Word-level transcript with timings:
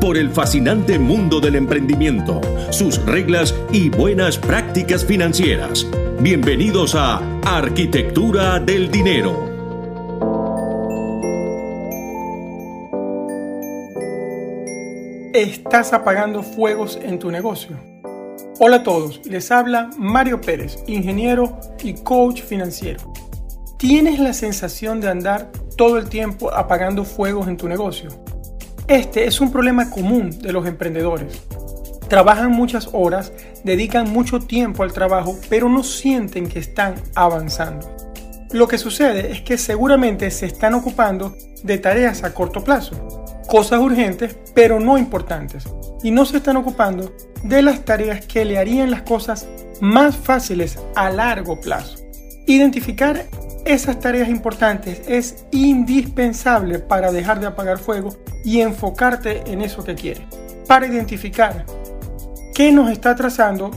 por 0.00 0.16
el 0.16 0.30
fascinante 0.30 0.98
mundo 0.98 1.40
del 1.40 1.56
emprendimiento, 1.56 2.40
sus 2.70 3.04
reglas 3.04 3.54
y 3.72 3.90
buenas 3.90 4.38
prácticas 4.38 5.04
financieras. 5.04 5.86
Bienvenidos 6.20 6.94
a 6.94 7.20
Arquitectura 7.44 8.60
del 8.60 8.90
Dinero. 8.90 9.48
¿Estás 15.34 15.92
apagando 15.92 16.42
fuegos 16.42 16.98
en 17.02 17.18
tu 17.18 17.30
negocio? 17.30 17.76
Hola 18.60 18.76
a 18.76 18.82
todos, 18.82 19.20
les 19.26 19.50
habla 19.50 19.90
Mario 19.98 20.40
Pérez, 20.40 20.82
ingeniero 20.86 21.58
y 21.82 21.94
coach 21.94 22.42
financiero. 22.42 23.12
¿Tienes 23.78 24.18
la 24.18 24.32
sensación 24.32 25.00
de 25.00 25.08
andar 25.08 25.50
todo 25.76 25.98
el 25.98 26.08
tiempo 26.08 26.52
apagando 26.52 27.04
fuegos 27.04 27.46
en 27.46 27.56
tu 27.56 27.68
negocio? 27.68 28.10
Este 28.88 29.26
es 29.26 29.42
un 29.42 29.52
problema 29.52 29.90
común 29.90 30.30
de 30.40 30.50
los 30.50 30.66
emprendedores. 30.66 31.42
Trabajan 32.08 32.52
muchas 32.52 32.88
horas, 32.94 33.34
dedican 33.62 34.10
mucho 34.10 34.40
tiempo 34.40 34.82
al 34.82 34.94
trabajo, 34.94 35.38
pero 35.50 35.68
no 35.68 35.82
sienten 35.82 36.48
que 36.48 36.58
están 36.58 36.94
avanzando. 37.14 37.86
Lo 38.50 38.66
que 38.66 38.78
sucede 38.78 39.30
es 39.30 39.42
que 39.42 39.58
seguramente 39.58 40.30
se 40.30 40.46
están 40.46 40.72
ocupando 40.72 41.36
de 41.62 41.76
tareas 41.76 42.24
a 42.24 42.32
corto 42.32 42.64
plazo, 42.64 43.26
cosas 43.46 43.78
urgentes 43.78 44.38
pero 44.54 44.80
no 44.80 44.96
importantes, 44.96 45.64
y 46.02 46.10
no 46.10 46.24
se 46.24 46.38
están 46.38 46.56
ocupando 46.56 47.14
de 47.42 47.60
las 47.60 47.84
tareas 47.84 48.24
que 48.24 48.46
le 48.46 48.56
harían 48.56 48.90
las 48.90 49.02
cosas 49.02 49.46
más 49.82 50.16
fáciles 50.16 50.78
a 50.96 51.10
largo 51.10 51.60
plazo. 51.60 51.98
Identificar 52.46 53.26
esas 53.68 54.00
tareas 54.00 54.30
importantes 54.30 55.02
es 55.06 55.44
indispensable 55.50 56.78
para 56.78 57.12
dejar 57.12 57.38
de 57.38 57.48
apagar 57.48 57.78
fuego 57.78 58.16
y 58.42 58.62
enfocarte 58.62 59.42
en 59.46 59.60
eso 59.60 59.84
que 59.84 59.94
quieres. 59.94 60.24
Para 60.66 60.86
identificar 60.86 61.66
qué 62.54 62.72
nos 62.72 62.90
está 62.90 63.14
trazando, 63.14 63.70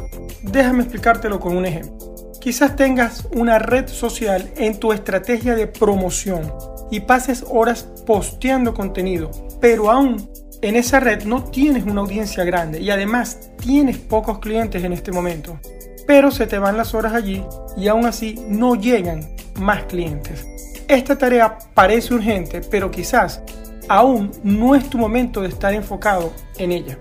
déjame 0.43 0.83
explicártelo 0.83 1.41
con 1.41 1.57
un 1.57 1.65
ejemplo. 1.65 1.97
Quizás 2.39 2.77
tengas 2.77 3.27
una 3.35 3.59
red 3.59 3.89
social 3.89 4.49
en 4.55 4.79
tu 4.79 4.93
estrategia 4.93 5.55
de 5.55 5.67
promoción 5.67 6.53
y 6.89 7.01
pases 7.01 7.43
horas 7.49 7.83
posteando 8.07 8.73
contenido, 8.73 9.29
pero 9.59 9.91
aún 9.91 10.29
en 10.61 10.77
esa 10.77 11.01
red 11.01 11.25
no 11.25 11.43
tienes 11.43 11.83
una 11.83 11.99
audiencia 11.99 12.45
grande 12.45 12.79
y 12.79 12.91
además 12.91 13.49
tienes 13.57 13.97
pocos 13.97 14.39
clientes 14.39 14.85
en 14.85 14.93
este 14.93 15.11
momento. 15.11 15.59
Pero 16.07 16.31
se 16.31 16.47
te 16.47 16.59
van 16.59 16.77
las 16.77 16.93
horas 16.93 17.13
allí 17.13 17.43
y 17.75 17.89
aún 17.89 18.05
así 18.05 18.39
no 18.47 18.75
llegan 18.75 19.40
más 19.59 19.83
clientes. 19.83 20.47
Esta 20.87 21.17
tarea 21.17 21.57
parece 21.73 22.13
urgente, 22.13 22.61
pero 22.61 22.91
quizás 22.91 23.41
aún 23.87 24.31
no 24.43 24.75
es 24.75 24.89
tu 24.89 24.97
momento 24.97 25.41
de 25.41 25.49
estar 25.49 25.73
enfocado 25.73 26.33
en 26.57 26.71
ella. 26.71 26.97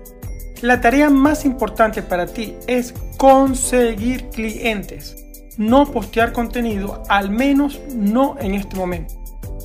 La 0.61 0.79
tarea 0.79 1.09
más 1.09 1.43
importante 1.45 2.03
para 2.03 2.27
ti 2.27 2.55
es 2.67 2.93
conseguir 3.17 4.29
clientes, 4.29 5.15
no 5.57 5.91
postear 5.91 6.33
contenido, 6.33 7.01
al 7.09 7.31
menos 7.31 7.79
no 7.95 8.35
en 8.39 8.53
este 8.53 8.75
momento, 8.75 9.15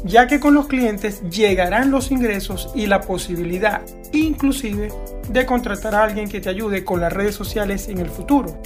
ya 0.04 0.26
que 0.26 0.40
con 0.40 0.54
los 0.54 0.68
clientes 0.68 1.22
llegarán 1.28 1.90
los 1.90 2.10
ingresos 2.10 2.70
y 2.74 2.86
la 2.86 3.02
posibilidad 3.02 3.82
inclusive 4.12 4.90
de 5.28 5.46
contratar 5.46 5.94
a 5.94 6.04
alguien 6.04 6.28
que 6.28 6.40
te 6.40 6.48
ayude 6.48 6.84
con 6.84 7.00
las 7.00 7.12
redes 7.12 7.34
sociales 7.34 7.88
en 7.88 7.98
el 7.98 8.08
futuro, 8.08 8.60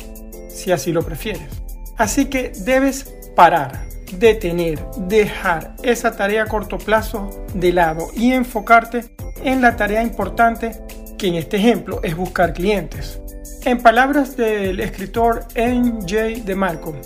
si 0.49 0.71
así 0.73 0.93
lo 0.93 1.03
prefieres. 1.03 1.49
Así 1.97 2.27
que 2.27 2.53
debes 2.65 3.13
parar, 3.35 3.87
detener, 4.19 4.85
dejar 4.97 5.75
esa 5.83 6.17
tarea 6.17 6.45
a 6.45 6.47
corto 6.47 6.79
plazo 6.79 7.31
de 7.55 7.73
lado 7.73 8.09
y 8.15 8.33
enfocarte 8.33 9.05
en 9.45 9.61
la 9.61 9.77
tarea 9.77 10.03
importante 10.03 10.73
que 11.19 11.29
en 11.29 11.35
este 11.35 11.59
ejemplo 11.59 12.01
es 12.03 12.17
buscar 12.17 12.53
clientes. 12.53 13.21
En 13.65 13.83
palabras 13.83 14.37
del 14.37 14.81
escritor 14.81 15.47
N.J. 15.55 16.45
de 16.45 16.55
Malcolm, 16.55 16.97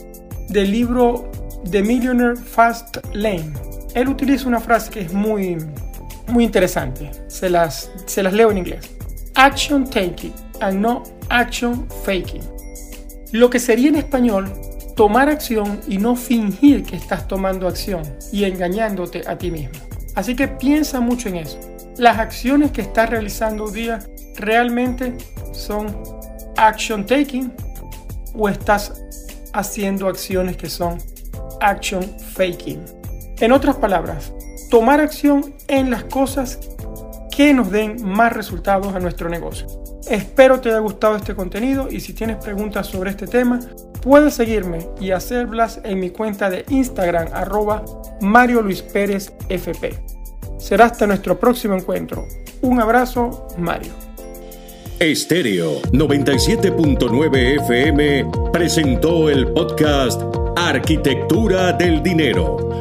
del 0.48 0.70
libro 0.70 1.30
The 1.70 1.82
Millionaire 1.82 2.36
Fast 2.36 2.98
Lane, 3.12 3.52
él 3.94 4.08
utiliza 4.08 4.46
una 4.46 4.60
frase 4.60 4.90
que 4.90 5.00
es 5.00 5.12
muy, 5.12 5.56
muy 6.28 6.44
interesante. 6.44 7.10
Se 7.28 7.50
las, 7.50 7.90
se 8.06 8.22
las 8.22 8.32
leo 8.32 8.50
en 8.50 8.58
inglés. 8.58 8.90
Action 9.34 9.88
taking 9.88 10.32
and 10.60 10.80
no 10.80 11.02
action 11.28 11.88
faking. 12.04 12.42
Lo 13.32 13.50
que 13.50 13.58
sería 13.58 13.88
en 13.88 13.96
español 13.96 14.48
tomar 14.94 15.28
acción 15.28 15.80
y 15.88 15.98
no 15.98 16.16
fingir 16.16 16.84
que 16.84 16.96
estás 16.96 17.26
tomando 17.26 17.66
acción 17.66 18.02
y 18.32 18.44
engañándote 18.44 19.22
a 19.26 19.36
ti 19.36 19.50
mismo. 19.50 19.78
Así 20.14 20.36
que 20.36 20.48
piensa 20.48 21.00
mucho 21.00 21.28
en 21.28 21.36
eso. 21.36 21.58
Las 21.96 22.18
acciones 22.18 22.70
que 22.72 22.82
estás 22.82 23.10
realizando 23.10 23.70
día 23.70 24.00
realmente 24.36 25.16
son 25.52 25.86
action 26.56 27.04
taking 27.06 27.52
o 28.34 28.48
estás 28.48 29.02
haciendo 29.52 30.08
acciones 30.08 30.56
que 30.56 30.68
son 30.68 30.98
action 31.60 32.02
faking. 32.34 32.84
En 33.38 33.52
otras 33.52 33.76
palabras, 33.76 34.32
tomar 34.70 35.00
acción 35.00 35.54
en 35.68 35.90
las 35.90 36.04
cosas 36.04 36.58
que 37.30 37.52
nos 37.52 37.70
den 37.70 38.04
más 38.04 38.32
resultados 38.32 38.94
a 38.94 39.00
nuestro 39.00 39.28
negocio. 39.28 39.66
Espero 40.08 40.60
te 40.60 40.68
haya 40.68 40.78
gustado 40.78 41.16
este 41.16 41.34
contenido 41.34 41.88
y 41.90 42.00
si 42.00 42.12
tienes 42.12 42.36
preguntas 42.36 42.86
sobre 42.86 43.10
este 43.10 43.26
tema, 43.26 43.58
puedes 44.04 44.34
seguirme 44.34 44.86
y 45.00 45.10
hacerlas 45.10 45.80
en 45.82 45.98
mi 45.98 46.10
cuenta 46.10 46.50
de 46.50 46.64
Instagram 46.68 47.28
arroba 47.32 47.84
Mario 48.20 48.60
Luis 48.60 48.82
Pérez 48.82 49.32
FP. 49.48 49.98
Será 50.58 50.84
hasta 50.84 51.06
nuestro 51.06 51.40
próximo 51.40 51.74
encuentro. 51.74 52.26
Un 52.60 52.80
abrazo, 52.80 53.48
Mario. 53.58 53.92
Estéreo 55.00 55.80
97.9 55.92 57.60
FM 57.62 58.30
presentó 58.52 59.28
el 59.28 59.48
podcast 59.48 60.22
Arquitectura 60.56 61.72
del 61.72 62.02
Dinero, 62.02 62.80